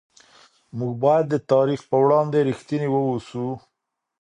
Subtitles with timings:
[0.77, 3.45] موږ باید د تاریخ په وړاندې رښتیني واوسو.